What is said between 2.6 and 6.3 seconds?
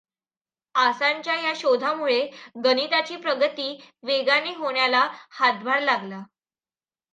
गणिताची प्रगती वेगाने होण्याला हातभार लागला.